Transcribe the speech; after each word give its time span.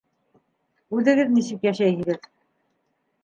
Үҙегеҙ 0.99 1.29
нисек 1.35 1.69
йәшәйһегеҙ. 1.69 2.27